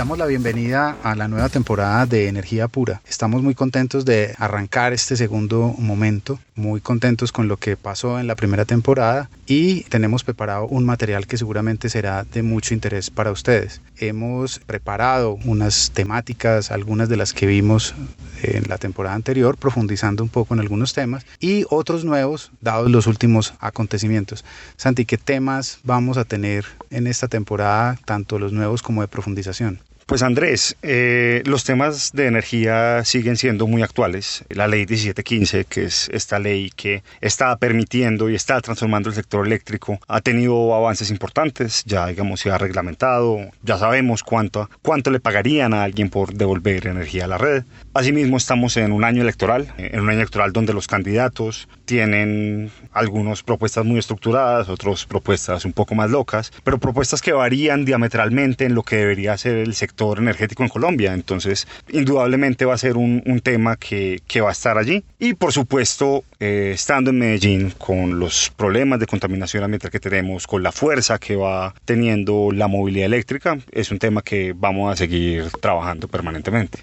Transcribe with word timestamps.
Damos 0.00 0.16
la 0.16 0.24
bienvenida 0.24 0.96
a 1.02 1.14
la 1.14 1.28
nueva 1.28 1.50
temporada 1.50 2.06
de 2.06 2.26
Energía 2.26 2.68
Pura. 2.68 3.02
Estamos 3.06 3.42
muy 3.42 3.54
contentos 3.54 4.06
de 4.06 4.34
arrancar 4.38 4.94
este 4.94 5.14
segundo 5.14 5.74
momento, 5.76 6.40
muy 6.54 6.80
contentos 6.80 7.32
con 7.32 7.48
lo 7.48 7.58
que 7.58 7.76
pasó 7.76 8.18
en 8.18 8.26
la 8.26 8.34
primera 8.34 8.64
temporada 8.64 9.28
y 9.46 9.82
tenemos 9.90 10.24
preparado 10.24 10.66
un 10.68 10.86
material 10.86 11.26
que 11.26 11.36
seguramente 11.36 11.90
será 11.90 12.24
de 12.24 12.42
mucho 12.42 12.72
interés 12.72 13.10
para 13.10 13.30
ustedes. 13.30 13.82
Hemos 13.98 14.58
preparado 14.60 15.38
unas 15.44 15.90
temáticas, 15.90 16.70
algunas 16.70 17.10
de 17.10 17.18
las 17.18 17.34
que 17.34 17.44
vimos 17.44 17.94
en 18.42 18.70
la 18.70 18.78
temporada 18.78 19.14
anterior, 19.14 19.58
profundizando 19.58 20.22
un 20.22 20.30
poco 20.30 20.54
en 20.54 20.60
algunos 20.60 20.94
temas 20.94 21.26
y 21.40 21.66
otros 21.68 22.06
nuevos 22.06 22.52
dados 22.62 22.90
los 22.90 23.06
últimos 23.06 23.52
acontecimientos. 23.60 24.46
Santi, 24.78 25.04
¿qué 25.04 25.18
temas 25.18 25.78
vamos 25.84 26.16
a 26.16 26.24
tener 26.24 26.64
en 26.88 27.06
esta 27.06 27.28
temporada, 27.28 27.98
tanto 28.06 28.38
los 28.38 28.54
nuevos 28.54 28.80
como 28.80 29.02
de 29.02 29.08
profundización? 29.08 29.78
Pues 30.10 30.24
Andrés, 30.24 30.76
eh, 30.82 31.44
los 31.46 31.62
temas 31.62 32.10
de 32.12 32.26
energía 32.26 33.04
siguen 33.04 33.36
siendo 33.36 33.68
muy 33.68 33.82
actuales. 33.82 34.44
La 34.48 34.66
ley 34.66 34.80
1715, 34.80 35.66
que 35.66 35.84
es 35.84 36.08
esta 36.12 36.40
ley 36.40 36.72
que 36.74 37.04
está 37.20 37.56
permitiendo 37.58 38.28
y 38.28 38.34
está 38.34 38.60
transformando 38.60 39.10
el 39.10 39.14
sector 39.14 39.46
eléctrico, 39.46 40.00
ha 40.08 40.20
tenido 40.20 40.74
avances 40.74 41.12
importantes, 41.12 41.84
ya 41.86 42.08
digamos 42.08 42.40
se 42.40 42.50
ha 42.50 42.58
reglamentado, 42.58 43.38
ya 43.62 43.78
sabemos 43.78 44.24
cuánto, 44.24 44.68
cuánto 44.82 45.12
le 45.12 45.20
pagarían 45.20 45.74
a 45.74 45.84
alguien 45.84 46.10
por 46.10 46.34
devolver 46.34 46.88
energía 46.88 47.26
a 47.26 47.28
la 47.28 47.38
red. 47.38 47.62
Asimismo 47.94 48.36
estamos 48.36 48.76
en 48.78 48.90
un 48.90 49.04
año 49.04 49.22
electoral, 49.22 49.72
en 49.78 50.00
un 50.00 50.08
año 50.08 50.18
electoral 50.18 50.52
donde 50.52 50.72
los 50.72 50.88
candidatos 50.88 51.68
tienen 51.90 52.70
algunas 52.92 53.42
propuestas 53.42 53.84
muy 53.84 53.98
estructuradas, 53.98 54.68
otras 54.68 55.06
propuestas 55.06 55.64
un 55.64 55.72
poco 55.72 55.96
más 55.96 56.08
locas, 56.08 56.52
pero 56.62 56.78
propuestas 56.78 57.20
que 57.20 57.32
varían 57.32 57.84
diametralmente 57.84 58.64
en 58.64 58.76
lo 58.76 58.84
que 58.84 58.94
debería 58.94 59.36
ser 59.36 59.56
el 59.56 59.74
sector 59.74 60.18
energético 60.18 60.62
en 60.62 60.68
Colombia. 60.68 61.14
Entonces, 61.14 61.66
indudablemente 61.88 62.64
va 62.64 62.74
a 62.74 62.78
ser 62.78 62.96
un, 62.96 63.40
tema 63.42 63.74
que, 63.74 64.22
va 64.40 64.50
a 64.50 64.52
estar 64.52 64.78
allí. 64.78 65.02
Y 65.18 65.34
por 65.34 65.52
supuesto, 65.52 66.22
eh, 66.38 66.70
estando 66.74 67.10
en 67.10 67.18
Medellín 67.18 67.72
con 67.76 68.20
los 68.20 68.52
problemas 68.56 69.00
de 69.00 69.06
contaminación 69.06 69.64
ambiental 69.64 69.90
que 69.90 69.98
tenemos, 69.98 70.46
con 70.46 70.62
la 70.62 70.70
fuerza 70.70 71.18
que 71.18 71.34
va 71.34 71.74
teniendo 71.84 72.52
la 72.52 72.68
movilidad 72.68 73.06
eléctrica, 73.06 73.58
es 73.72 73.90
un 73.90 73.98
tema 73.98 74.22
que 74.22 74.54
vamos 74.56 74.92
a 74.92 74.96
seguir 74.96 75.50
trabajando 75.60 76.06
permanentemente. 76.06 76.78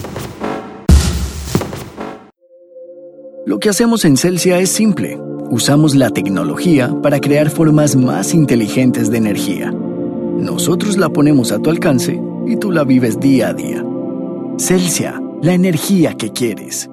Lo 3.46 3.60
que 3.60 3.68
hacemos 3.68 4.04
en 4.04 4.16
Celsia 4.16 4.58
es 4.58 4.72
simple. 4.72 5.16
Usamos 5.48 5.94
la 5.94 6.10
tecnología 6.10 6.92
para 7.04 7.20
crear 7.20 7.50
formas 7.50 7.94
más 7.94 8.34
inteligentes 8.34 9.12
de 9.12 9.18
energía. 9.18 9.72
Nosotros 10.36 10.96
la 10.96 11.08
ponemos 11.08 11.50
a 11.50 11.58
tu 11.58 11.70
alcance 11.70 12.20
y 12.46 12.56
tú 12.56 12.70
la 12.70 12.84
vives 12.84 13.18
día 13.18 13.48
a 13.48 13.54
día. 13.54 13.84
Celsia, 14.58 15.20
la 15.42 15.54
energía 15.54 16.14
que 16.14 16.30
quieres. 16.32 16.90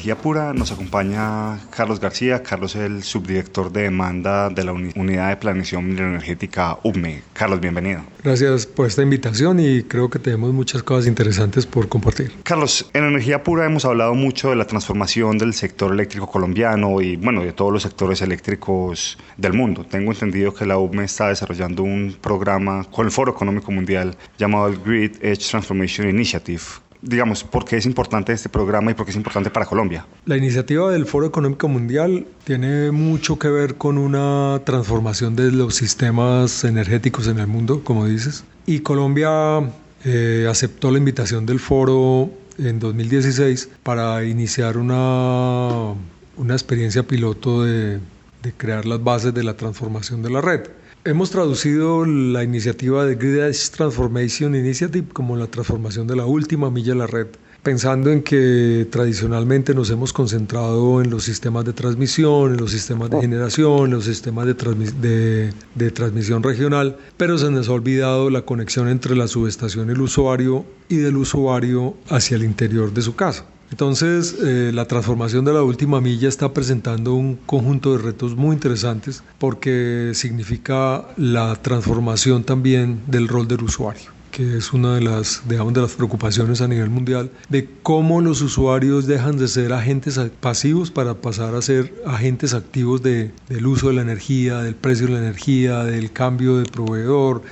Energía 0.00 0.16
Pura 0.16 0.54
nos 0.54 0.72
acompaña 0.72 1.58
Carlos 1.68 2.00
García. 2.00 2.42
Carlos 2.42 2.74
es 2.74 2.84
el 2.84 3.02
subdirector 3.02 3.70
de 3.70 3.82
demanda 3.82 4.48
de 4.48 4.64
la 4.64 4.72
Unidad 4.72 5.28
de 5.28 5.36
Planeación 5.36 5.90
Energética 5.90 6.78
UME. 6.84 7.22
Carlos, 7.34 7.60
bienvenido. 7.60 8.00
Gracias 8.24 8.64
por 8.64 8.86
esta 8.86 9.02
invitación 9.02 9.60
y 9.60 9.82
creo 9.82 10.08
que 10.08 10.18
tenemos 10.18 10.54
muchas 10.54 10.82
cosas 10.82 11.06
interesantes 11.06 11.66
por 11.66 11.90
compartir. 11.90 12.32
Carlos, 12.44 12.88
en 12.94 13.04
Energía 13.04 13.42
Pura 13.42 13.66
hemos 13.66 13.84
hablado 13.84 14.14
mucho 14.14 14.48
de 14.48 14.56
la 14.56 14.66
transformación 14.66 15.36
del 15.36 15.52
sector 15.52 15.92
eléctrico 15.92 16.26
colombiano 16.26 17.02
y 17.02 17.16
bueno, 17.16 17.42
de 17.42 17.52
todos 17.52 17.70
los 17.70 17.82
sectores 17.82 18.22
eléctricos 18.22 19.18
del 19.36 19.52
mundo. 19.52 19.84
Tengo 19.84 20.12
entendido 20.12 20.54
que 20.54 20.64
la 20.64 20.78
UME 20.78 21.04
está 21.04 21.28
desarrollando 21.28 21.82
un 21.82 22.16
programa 22.18 22.84
con 22.84 23.04
el 23.04 23.12
Foro 23.12 23.32
Económico 23.32 23.70
Mundial 23.70 24.16
llamado 24.38 24.68
el 24.68 24.78
Grid 24.78 25.16
Edge 25.20 25.46
Transformation 25.46 26.08
Initiative 26.08 26.62
digamos, 27.02 27.44
por 27.44 27.64
qué 27.64 27.76
es 27.76 27.86
importante 27.86 28.32
este 28.32 28.48
programa 28.48 28.90
y 28.90 28.94
por 28.94 29.06
qué 29.06 29.10
es 29.10 29.16
importante 29.16 29.50
para 29.50 29.66
Colombia. 29.66 30.06
La 30.26 30.36
iniciativa 30.36 30.90
del 30.90 31.06
Foro 31.06 31.26
Económico 31.26 31.68
Mundial 31.68 32.26
tiene 32.44 32.90
mucho 32.90 33.38
que 33.38 33.48
ver 33.48 33.76
con 33.76 33.98
una 33.98 34.60
transformación 34.64 35.36
de 35.36 35.50
los 35.52 35.74
sistemas 35.74 36.64
energéticos 36.64 37.26
en 37.26 37.38
el 37.38 37.46
mundo, 37.46 37.82
como 37.84 38.06
dices. 38.06 38.44
Y 38.66 38.80
Colombia 38.80 39.60
eh, 40.04 40.46
aceptó 40.48 40.90
la 40.90 40.98
invitación 40.98 41.46
del 41.46 41.60
foro 41.60 42.30
en 42.58 42.78
2016 42.78 43.70
para 43.82 44.24
iniciar 44.24 44.76
una, 44.76 45.94
una 46.36 46.54
experiencia 46.54 47.02
piloto 47.02 47.64
de, 47.64 47.98
de 48.42 48.52
crear 48.56 48.86
las 48.86 49.02
bases 49.02 49.34
de 49.34 49.42
la 49.42 49.56
transformación 49.56 50.22
de 50.22 50.30
la 50.30 50.40
red. 50.40 50.62
Hemos 51.02 51.30
traducido 51.30 52.04
la 52.04 52.44
iniciativa 52.44 53.06
de 53.06 53.14
Grid 53.14 53.38
Edge 53.38 53.70
Transformation 53.74 54.54
Initiative 54.54 55.06
como 55.14 55.34
la 55.34 55.46
transformación 55.46 56.06
de 56.06 56.14
la 56.14 56.26
última 56.26 56.70
milla 56.70 56.92
de 56.92 56.98
la 56.98 57.06
red, 57.06 57.28
pensando 57.62 58.10
en 58.10 58.22
que 58.22 58.86
tradicionalmente 58.90 59.74
nos 59.74 59.88
hemos 59.88 60.12
concentrado 60.12 61.00
en 61.00 61.08
los 61.08 61.24
sistemas 61.24 61.64
de 61.64 61.72
transmisión, 61.72 62.52
en 62.52 62.58
los 62.58 62.72
sistemas 62.72 63.08
de 63.08 63.18
generación, 63.18 63.86
en 63.86 63.90
los 63.92 64.04
sistemas 64.04 64.44
de, 64.46 65.54
de 65.74 65.90
transmisión 65.90 66.42
regional, 66.42 66.98
pero 67.16 67.38
se 67.38 67.50
nos 67.50 67.70
ha 67.70 67.72
olvidado 67.72 68.28
la 68.28 68.42
conexión 68.42 68.86
entre 68.86 69.16
la 69.16 69.26
subestación 69.26 69.88
y 69.88 69.92
el 69.92 70.02
usuario 70.02 70.66
y 70.90 70.96
del 70.96 71.16
usuario 71.16 71.94
hacia 72.10 72.36
el 72.36 72.44
interior 72.44 72.92
de 72.92 73.00
su 73.00 73.16
casa. 73.16 73.46
Entonces, 73.70 74.36
eh, 74.42 74.72
la 74.74 74.86
transformación 74.86 75.44
de 75.44 75.52
la 75.52 75.62
última 75.62 76.00
milla 76.00 76.28
está 76.28 76.52
presentando 76.52 77.14
un 77.14 77.36
conjunto 77.36 77.96
de 77.96 78.02
retos 78.02 78.36
muy 78.36 78.54
interesantes 78.54 79.22
porque 79.38 80.12
significa 80.14 81.06
la 81.16 81.54
transformación 81.56 82.44
también 82.44 83.00
del 83.06 83.28
rol 83.28 83.46
del 83.46 83.62
usuario 83.62 84.10
que 84.30 84.56
es 84.56 84.72
una 84.72 84.94
de 84.94 85.00
las, 85.00 85.42
digamos, 85.48 85.74
de 85.74 85.80
las 85.80 85.92
preocupaciones 85.92 86.60
a 86.60 86.68
nivel 86.68 86.88
mundial, 86.88 87.30
de 87.48 87.68
cómo 87.82 88.20
los 88.20 88.42
usuarios 88.42 89.06
dejan 89.06 89.36
de 89.36 89.48
ser 89.48 89.72
agentes 89.72 90.20
pasivos 90.40 90.90
para 90.90 91.14
pasar 91.14 91.54
a 91.54 91.62
ser 91.62 91.92
agentes 92.06 92.54
activos 92.54 93.02
de, 93.02 93.32
del 93.48 93.66
uso 93.66 93.88
de 93.88 93.94
la 93.94 94.02
energía, 94.02 94.58
del 94.62 94.76
precio 94.76 95.06
de 95.06 95.14
la 95.14 95.18
energía, 95.18 95.84
del 95.84 96.12
cambio 96.12 96.58
de 96.58 96.64
proveedor, 96.64 97.42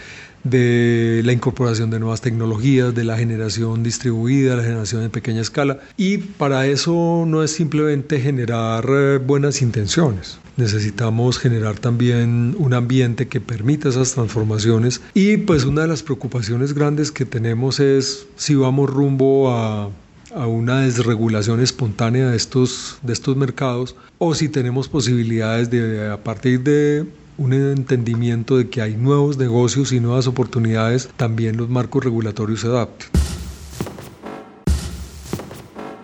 de 0.50 1.22
la 1.24 1.32
incorporación 1.32 1.90
de 1.90 1.98
nuevas 1.98 2.20
tecnologías, 2.20 2.94
de 2.94 3.04
la 3.04 3.16
generación 3.16 3.82
distribuida, 3.82 4.56
la 4.56 4.62
generación 4.62 5.02
en 5.02 5.10
pequeña 5.10 5.40
escala. 5.40 5.80
Y 5.96 6.18
para 6.18 6.66
eso 6.66 7.24
no 7.26 7.42
es 7.42 7.52
simplemente 7.52 8.20
generar 8.20 8.84
eh, 8.88 9.18
buenas 9.18 9.62
intenciones. 9.62 10.38
Necesitamos 10.56 11.38
generar 11.38 11.78
también 11.78 12.56
un 12.58 12.74
ambiente 12.74 13.28
que 13.28 13.40
permita 13.40 13.88
esas 13.88 14.12
transformaciones. 14.12 15.00
Y 15.14 15.36
pues 15.38 15.64
una 15.64 15.82
de 15.82 15.88
las 15.88 16.02
preocupaciones 16.02 16.74
grandes 16.74 17.12
que 17.12 17.24
tenemos 17.24 17.78
es 17.80 18.26
si 18.36 18.54
vamos 18.54 18.90
rumbo 18.90 19.50
a 19.52 19.90
a 20.34 20.46
una 20.46 20.80
desregulación 20.80 21.60
espontánea 21.60 22.30
de 22.30 22.36
estos, 22.36 22.98
de 23.02 23.12
estos 23.12 23.36
mercados 23.36 23.96
o 24.18 24.34
si 24.34 24.48
tenemos 24.48 24.88
posibilidades 24.88 25.70
de 25.70 26.10
a 26.10 26.22
partir 26.22 26.60
de 26.60 27.06
un 27.38 27.52
entendimiento 27.52 28.58
de 28.58 28.69
que 28.69 28.82
hay 28.82 28.96
nuevos 28.96 29.38
negocios 29.38 29.93
y 29.93 30.00
nuevas 30.00 30.26
oportunidades, 30.26 31.08
también 31.17 31.56
los 31.56 31.70
marcos 31.70 32.05
regulatorios 32.05 32.61
se 32.61 32.67
adapten. 32.67 33.08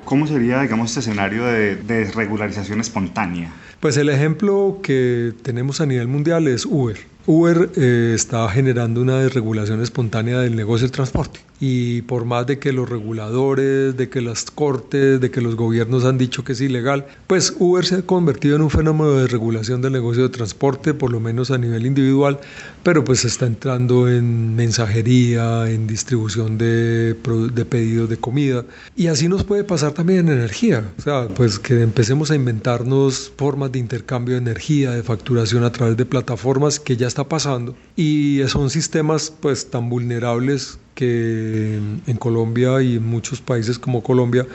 ¿Cómo 0.04 0.26
sería, 0.26 0.62
digamos, 0.62 0.90
este 0.90 1.00
escenario 1.00 1.44
de, 1.44 1.76
desregularización 1.76 2.80
espontánea? 2.80 3.52
Pues 3.80 3.96
el 3.96 4.08
ejemplo 4.08 4.78
que 4.82 5.32
tenemos 5.42 5.80
a 5.80 5.86
nivel 5.86 6.06
mundial 6.08 6.46
es 6.46 6.64
Uber. 6.64 6.98
Uber 7.26 7.70
eh, 7.76 8.12
está 8.14 8.48
generando 8.48 9.02
una 9.02 9.18
desregulación 9.18 9.82
espontánea 9.82 10.40
del 10.40 10.54
negocio 10.54 10.86
del 10.86 10.92
transporte 10.92 11.40
y 11.66 12.02
por 12.02 12.26
más 12.26 12.46
de 12.46 12.58
que 12.58 12.74
los 12.74 12.86
reguladores, 12.86 13.96
de 13.96 14.10
que 14.10 14.20
las 14.20 14.50
cortes, 14.50 15.18
de 15.18 15.30
que 15.30 15.40
los 15.40 15.56
gobiernos 15.56 16.04
han 16.04 16.18
dicho 16.18 16.44
que 16.44 16.52
es 16.52 16.60
ilegal, 16.60 17.06
pues 17.26 17.56
Uber 17.58 17.86
se 17.86 17.94
ha 17.94 18.02
convertido 18.02 18.56
en 18.56 18.62
un 18.62 18.68
fenómeno 18.68 19.12
de 19.14 19.28
regulación 19.28 19.80
del 19.80 19.94
negocio 19.94 20.24
de 20.24 20.28
transporte, 20.28 20.92
por 20.92 21.10
lo 21.10 21.20
menos 21.20 21.50
a 21.50 21.56
nivel 21.56 21.86
individual, 21.86 22.38
pero 22.82 23.02
pues 23.02 23.24
está 23.24 23.46
entrando 23.46 24.10
en 24.10 24.54
mensajería, 24.54 25.70
en 25.70 25.86
distribución 25.86 26.58
de, 26.58 27.14
de 27.14 27.64
pedidos 27.64 28.10
de 28.10 28.18
comida. 28.18 28.66
Y 28.94 29.06
así 29.06 29.26
nos 29.28 29.42
puede 29.42 29.64
pasar 29.64 29.92
también 29.92 30.28
en 30.28 30.34
energía, 30.34 30.84
o 30.98 31.00
sea, 31.00 31.28
pues 31.28 31.58
que 31.58 31.80
empecemos 31.80 32.30
a 32.30 32.34
inventarnos 32.34 33.32
formas 33.38 33.72
de 33.72 33.78
intercambio 33.78 34.34
de 34.34 34.42
energía, 34.42 34.90
de 34.90 35.02
facturación 35.02 35.64
a 35.64 35.72
través 35.72 35.96
de 35.96 36.04
plataformas 36.04 36.78
que 36.78 36.98
ya 36.98 37.06
está 37.06 37.24
pasando. 37.26 37.74
Y 37.96 38.42
son 38.48 38.68
sistemas 38.68 39.32
pues 39.40 39.70
tan 39.70 39.88
vulnerables 39.88 40.78
que 40.94 41.76
en 42.06 42.16
Colombia 42.16 42.82
y 42.82 42.96
en 42.96 43.06
muchos 43.06 43.40
países 43.40 43.78
como 43.78 44.02
Colombia, 44.02 44.46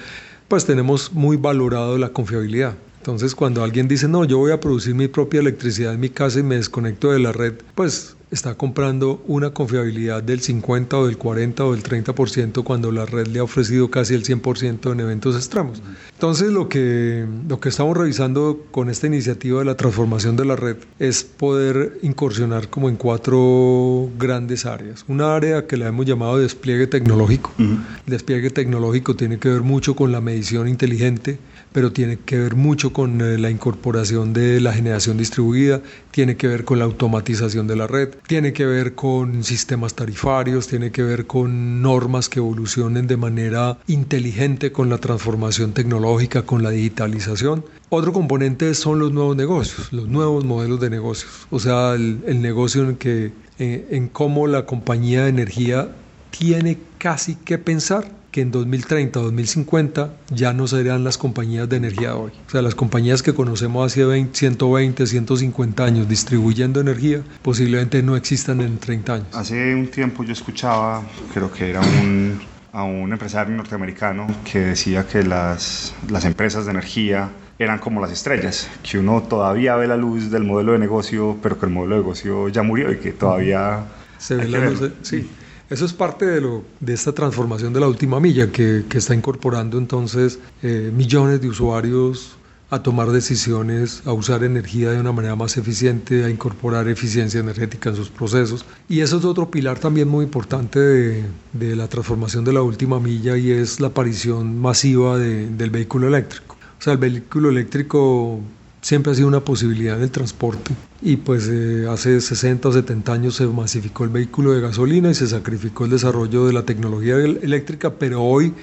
pues 0.47 0.65
tenemos 0.65 1.13
muy 1.13 1.37
valorado 1.37 1.97
la 1.97 2.09
confiabilidad. 2.09 2.75
Entonces, 2.97 3.33
cuando 3.33 3.63
alguien 3.63 3.87
dice, 3.87 4.07
no, 4.07 4.25
yo 4.25 4.37
voy 4.37 4.51
a 4.51 4.59
producir 4.59 4.93
mi 4.93 5.07
propia 5.07 5.39
electricidad 5.39 5.93
en 5.93 5.99
mi 5.99 6.09
casa 6.09 6.39
y 6.39 6.43
me 6.43 6.55
desconecto 6.55 7.11
de 7.11 7.19
la 7.19 7.31
red, 7.31 7.53
pues 7.75 8.15
está 8.31 8.55
comprando 8.55 9.21
una 9.27 9.51
confiabilidad 9.51 10.21
del 10.21 10.41
50 10.41 10.97
o 10.97 11.07
del 11.07 11.17
40 11.17 11.65
o 11.65 11.71
del 11.73 11.83
30% 11.83 12.63
cuando 12.63 12.91
la 12.91 13.05
red 13.05 13.27
le 13.27 13.39
ha 13.39 13.43
ofrecido 13.43 13.89
casi 13.89 14.13
el 14.13 14.23
100% 14.23 14.91
en 14.91 14.99
eventos 14.99 15.35
extremos. 15.35 15.81
Entonces 16.13 16.51
lo 16.51 16.69
que, 16.69 17.25
lo 17.47 17.59
que 17.59 17.69
estamos 17.69 17.97
revisando 17.97 18.65
con 18.71 18.89
esta 18.89 19.07
iniciativa 19.07 19.59
de 19.59 19.65
la 19.65 19.75
transformación 19.75 20.35
de 20.35 20.45
la 20.45 20.55
red 20.55 20.77
es 20.99 21.23
poder 21.23 21.97
incursionar 22.01 22.69
como 22.69 22.89
en 22.89 22.97
cuatro 22.97 24.09
grandes 24.17 24.65
áreas. 24.65 25.05
Una 25.07 25.35
área 25.35 25.65
que 25.65 25.77
la 25.77 25.87
hemos 25.87 26.05
llamado 26.05 26.37
despliegue 26.37 26.87
tecnológico. 26.87 27.53
El 27.57 27.79
despliegue 28.05 28.49
tecnológico 28.49 29.15
tiene 29.15 29.39
que 29.39 29.49
ver 29.49 29.61
mucho 29.61 29.95
con 29.95 30.11
la 30.11 30.21
medición 30.21 30.67
inteligente, 30.67 31.39
pero 31.71 31.91
tiene 31.91 32.17
que 32.17 32.37
ver 32.37 32.55
mucho 32.55 32.91
con 32.93 33.21
eh, 33.21 33.37
la 33.37 33.49
incorporación 33.49 34.33
de 34.33 34.59
la 34.59 34.73
generación 34.73 35.17
distribuida, 35.17 35.81
tiene 36.11 36.35
que 36.35 36.47
ver 36.47 36.65
con 36.65 36.79
la 36.79 36.85
automatización 36.85 37.67
de 37.67 37.75
la 37.75 37.87
red, 37.87 38.09
tiene 38.27 38.53
que 38.53 38.65
ver 38.65 38.95
con 38.95 39.43
sistemas 39.43 39.93
tarifarios, 39.93 40.67
tiene 40.67 40.91
que 40.91 41.03
ver 41.03 41.27
con 41.27 41.81
normas 41.81 42.29
que 42.29 42.39
evolucionen 42.39 43.07
de 43.07 43.17
manera 43.17 43.77
inteligente 43.87 44.71
con 44.71 44.89
la 44.89 44.97
transformación 44.97 45.73
tecnológica, 45.73 46.43
con 46.43 46.63
la 46.63 46.71
digitalización. 46.71 47.63
Otro 47.89 48.13
componente 48.13 48.73
son 48.73 48.99
los 48.99 49.11
nuevos 49.11 49.35
negocios, 49.35 49.91
los 49.91 50.07
nuevos 50.07 50.45
modelos 50.45 50.79
de 50.79 50.89
negocios, 50.89 51.47
o 51.49 51.59
sea, 51.59 51.93
el, 51.93 52.41
negocio 52.41 52.87
en 52.87 52.95
que 52.95 53.31
en, 53.57 53.85
en 53.89 54.07
cómo 54.07 54.47
la 54.47 54.65
compañía 54.65 55.23
de 55.23 55.29
energía 55.29 55.89
tiene 56.31 56.77
casi 56.97 57.35
que 57.35 57.57
pensar 57.57 58.18
que 58.39 58.43
en 58.43 58.51
2030 58.51 59.19
o 59.19 59.23
2050 59.23 60.13
ya 60.33 60.53
no 60.53 60.65
serán 60.65 61.03
las 61.03 61.17
compañías 61.17 61.67
de 61.67 61.75
energía 61.75 62.09
de 62.09 62.13
hoy. 62.13 62.31
O 62.47 62.49
sea, 62.49 62.61
las 62.61 62.73
compañías 62.73 63.21
que 63.21 63.33
conocemos 63.33 63.91
hace 63.91 64.05
20, 64.05 64.33
120, 64.33 65.05
150 65.05 65.83
años 65.83 66.07
distribuyendo 66.07 66.79
energía 66.79 67.21
posiblemente 67.41 68.01
no 68.01 68.15
existan 68.15 68.61
en 68.61 68.77
30 68.77 69.13
años. 69.13 69.27
Hace 69.33 69.75
un 69.75 69.87
tiempo 69.87 70.23
yo 70.23 70.31
escuchaba, 70.31 71.03
creo 71.33 71.51
que 71.51 71.69
era 71.69 71.81
un, 71.81 72.39
a 72.71 72.83
un 72.83 73.11
empresario 73.11 73.53
norteamericano 73.57 74.27
que 74.49 74.59
decía 74.59 75.05
que 75.05 75.23
las, 75.23 75.93
las 76.09 76.23
empresas 76.23 76.63
de 76.63 76.71
energía 76.71 77.29
eran 77.57 77.79
como 77.79 77.99
las 77.99 78.13
estrellas, 78.13 78.69
que 78.89 78.99
uno 78.99 79.21
todavía 79.23 79.75
ve 79.75 79.85
la 79.85 79.97
luz 79.97 80.31
del 80.31 80.45
modelo 80.45 80.71
de 80.71 80.79
negocio, 80.79 81.37
pero 81.43 81.59
que 81.59 81.65
el 81.65 81.73
modelo 81.73 81.95
de 81.95 82.01
negocio 82.03 82.47
ya 82.47 82.63
murió 82.63 82.89
y 82.93 82.99
que 82.99 83.11
todavía... 83.11 83.83
Se 84.17 84.35
ve 84.35 84.47
la 84.47 84.59
luz, 84.69 84.93
sí. 85.01 85.29
Eso 85.69 85.85
es 85.85 85.93
parte 85.93 86.25
de, 86.25 86.93
esta 86.93 87.13
transformación 87.13 87.73
de 87.73 87.79
la 87.79 87.87
última 87.87 88.19
milla 88.19 88.51
que, 88.51 88.83
está 88.91 89.13
incorporando 89.13 89.77
entonces 89.77 90.39
eh, 90.63 90.91
millones 90.91 91.41
de 91.41 91.47
usuarios 91.47 92.37
a 92.71 92.81
tomar 92.81 93.11
decisiones, 93.11 94.01
a 94.05 94.13
usar 94.13 94.43
energía 94.43 94.91
de 94.91 94.99
una 94.99 95.11
manera 95.11 95.35
más 95.35 95.57
eficiente, 95.57 96.25
a 96.25 96.29
incorporar 96.29 96.87
eficiencia 96.87 97.39
energética 97.39 97.89
en 97.89 97.95
sus 97.95 98.09
procesos. 98.09 98.65
Y 98.87 99.01
eso 99.01 99.17
es 99.17 99.25
otro 99.25 99.51
pilar 99.51 99.77
también 99.77 100.07
muy 100.07 100.25
importante 100.25 100.79
de, 100.79 101.75
la 101.75 101.87
transformación 101.87 102.43
de 102.43 102.53
la 102.53 102.63
última 102.63 102.99
milla 102.99 103.37
y 103.37 103.51
es 103.51 103.79
la 103.79 103.87
aparición 103.87 104.59
masiva 104.59 105.19
de, 105.19 105.49
del 105.49 105.69
vehículo 105.69 106.07
eléctrico. 106.07 106.57
O 106.79 106.81
sea, 106.81 106.93
el 106.93 106.99
vehículo 106.99 107.49
eléctrico 107.49 108.39
siempre 108.81 109.11
ha 109.11 109.15
sido 109.15 109.27
una 109.27 109.41
posibilidad 109.41 109.97
en 109.97 110.03
el 110.03 110.11
transporte. 110.11 110.73
Y 111.01 111.17
pues 111.17 111.47
eh, 111.49 111.87
hace 111.89 112.19
60 112.19 112.69
o 112.69 112.71
70 112.71 113.13
años 113.13 113.35
se 113.35 113.45
masificó 113.47 114.03
el 114.03 114.09
vehículo 114.09 114.53
de 114.53 114.61
gasolina 114.61 115.09
y 115.09 115.13
se 115.13 115.27
sacrificó 115.27 115.85
el 115.85 115.91
desarrollo 115.91 116.45
de 116.47 116.53
la 116.53 116.63
tecnología 116.63 117.15
eléctrica, 117.15 117.93
pero 117.93 118.23
hoy 118.23 118.53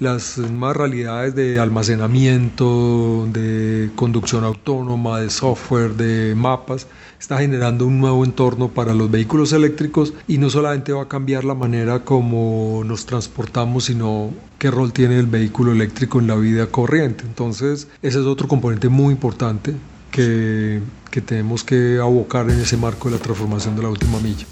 las 0.00 0.38
nuevas 0.38 0.76
realidades 0.76 1.34
de 1.34 1.58
almacenamiento, 1.60 3.28
de 3.32 3.90
conducción 3.94 4.44
autónoma, 4.44 5.20
de 5.20 5.30
software, 5.30 5.94
de 5.94 6.34
mapas, 6.34 6.86
está 7.18 7.38
generando 7.38 7.86
un 7.86 8.00
nuevo 8.00 8.24
entorno 8.24 8.68
para 8.68 8.92
los 8.92 9.10
vehículos 9.10 9.52
eléctricos 9.52 10.12
y 10.26 10.38
no 10.38 10.50
solamente 10.50 10.92
va 10.92 11.02
a 11.02 11.08
cambiar 11.08 11.44
la 11.44 11.54
manera 11.54 12.00
como 12.00 12.82
nos 12.84 13.06
transportamos, 13.06 13.84
sino 13.84 14.30
qué 14.58 14.70
rol 14.70 14.92
tiene 14.92 15.18
el 15.18 15.26
vehículo 15.26 15.72
eléctrico 15.72 16.18
en 16.18 16.26
la 16.26 16.34
vida 16.34 16.66
corriente. 16.66 17.24
Entonces, 17.24 17.88
ese 18.02 18.20
es 18.20 18.26
otro 18.26 18.48
componente 18.48 18.88
muy 18.88 19.12
importante 19.12 19.74
que, 20.10 20.80
que 21.10 21.20
tenemos 21.20 21.64
que 21.64 21.98
abocar 22.00 22.50
en 22.50 22.60
ese 22.60 22.76
marco 22.76 23.08
de 23.08 23.16
la 23.16 23.22
transformación 23.22 23.76
de 23.76 23.82
la 23.82 23.88
última 23.88 24.18
milla. 24.20 24.46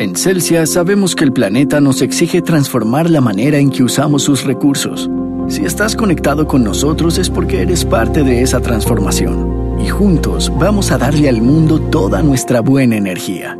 En 0.00 0.16
Celsia 0.16 0.64
sabemos 0.64 1.14
que 1.14 1.24
el 1.24 1.32
planeta 1.34 1.78
nos 1.78 2.00
exige 2.00 2.40
transformar 2.40 3.10
la 3.10 3.20
manera 3.20 3.58
en 3.58 3.68
que 3.68 3.82
usamos 3.82 4.22
sus 4.22 4.44
recursos. 4.44 5.10
Si 5.46 5.66
estás 5.66 5.94
conectado 5.94 6.46
con 6.46 6.64
nosotros 6.64 7.18
es 7.18 7.28
porque 7.28 7.60
eres 7.60 7.84
parte 7.84 8.22
de 8.22 8.40
esa 8.40 8.60
transformación. 8.60 9.76
Y 9.78 9.90
juntos 9.90 10.50
vamos 10.58 10.90
a 10.90 10.96
darle 10.96 11.28
al 11.28 11.42
mundo 11.42 11.78
toda 11.78 12.22
nuestra 12.22 12.62
buena 12.62 12.96
energía. 12.96 13.58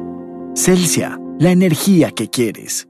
Celsia, 0.54 1.20
la 1.38 1.50
energía 1.50 2.10
que 2.10 2.30
quieres. 2.30 2.89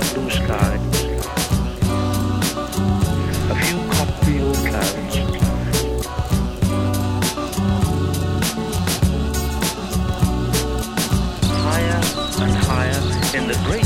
clear 0.00 0.14
blue 0.14 0.30
skies, 0.30 1.04
A 3.48 3.54
few 3.64 3.78
comfy 3.90 4.40
old 4.40 4.56
clouds. 4.56 5.16
Higher 11.64 12.00
and 12.42 12.52
higher 12.52 13.02
in 13.36 13.48
the 13.48 13.58
great 13.64 13.85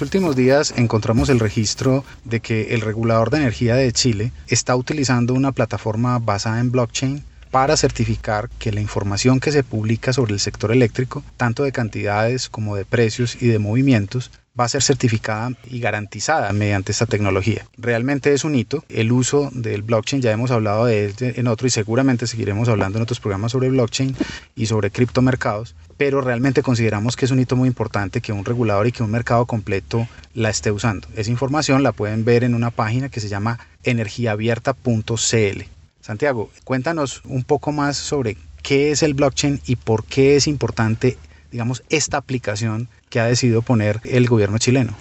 los 0.00 0.06
últimos 0.06 0.34
días 0.34 0.72
encontramos 0.78 1.28
el 1.28 1.38
registro 1.38 2.06
de 2.24 2.40
que 2.40 2.72
el 2.74 2.80
regulador 2.80 3.28
de 3.28 3.36
energía 3.36 3.74
de 3.74 3.92
Chile 3.92 4.32
está 4.48 4.74
utilizando 4.74 5.34
una 5.34 5.52
plataforma 5.52 6.18
basada 6.18 6.58
en 6.58 6.70
blockchain 6.70 7.22
para 7.50 7.76
certificar 7.76 8.48
que 8.58 8.72
la 8.72 8.80
información 8.80 9.40
que 9.40 9.52
se 9.52 9.62
publica 9.62 10.14
sobre 10.14 10.32
el 10.32 10.40
sector 10.40 10.72
eléctrico, 10.72 11.22
tanto 11.36 11.64
de 11.64 11.72
cantidades 11.72 12.48
como 12.48 12.76
de 12.76 12.86
precios 12.86 13.36
y 13.42 13.48
de 13.48 13.58
movimientos, 13.58 14.30
va 14.58 14.64
a 14.64 14.68
ser 14.68 14.82
certificada 14.82 15.52
y 15.68 15.80
garantizada 15.80 16.52
mediante 16.52 16.92
esta 16.92 17.06
tecnología. 17.06 17.66
Realmente 17.78 18.32
es 18.32 18.44
un 18.44 18.54
hito. 18.54 18.84
El 18.88 19.12
uso 19.12 19.50
del 19.52 19.82
blockchain, 19.82 20.22
ya 20.22 20.32
hemos 20.32 20.50
hablado 20.50 20.86
de 20.86 21.06
él 21.06 21.14
en 21.18 21.46
otro 21.46 21.66
y 21.66 21.70
seguramente 21.70 22.26
seguiremos 22.26 22.68
hablando 22.68 22.98
en 22.98 23.02
otros 23.02 23.20
programas 23.20 23.52
sobre 23.52 23.70
blockchain 23.70 24.16
y 24.56 24.66
sobre 24.66 24.90
criptomercados, 24.90 25.74
pero 25.96 26.20
realmente 26.20 26.62
consideramos 26.62 27.16
que 27.16 27.26
es 27.26 27.30
un 27.30 27.40
hito 27.40 27.56
muy 27.56 27.68
importante 27.68 28.20
que 28.20 28.32
un 28.32 28.44
regulador 28.44 28.86
y 28.86 28.92
que 28.92 29.02
un 29.02 29.10
mercado 29.10 29.46
completo 29.46 30.08
la 30.34 30.50
esté 30.50 30.70
usando. 30.70 31.08
Esa 31.16 31.30
información 31.30 31.82
la 31.82 31.92
pueden 31.92 32.24
ver 32.24 32.44
en 32.44 32.54
una 32.54 32.70
página 32.70 33.08
que 33.08 33.20
se 33.20 33.28
llama 33.28 33.58
energiaabierta.cl. 33.84 35.62
Santiago, 36.00 36.50
cuéntanos 36.64 37.22
un 37.24 37.44
poco 37.44 37.72
más 37.72 37.96
sobre 37.96 38.36
qué 38.62 38.90
es 38.90 39.02
el 39.02 39.14
blockchain 39.14 39.60
y 39.66 39.76
por 39.76 40.04
qué 40.04 40.36
es 40.36 40.46
importante, 40.46 41.18
digamos, 41.50 41.82
esta 41.90 42.16
aplicación 42.16 42.88
que 43.08 43.20
ha 43.20 43.26
decidido 43.26 43.62
poner 43.62 44.00
el 44.04 44.26
gobierno 44.26 44.58
chileno. 44.58 44.94